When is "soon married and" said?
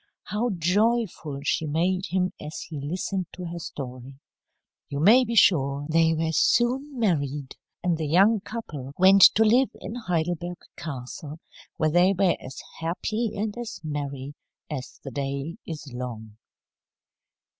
6.31-7.99